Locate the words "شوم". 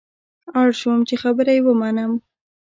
0.79-0.99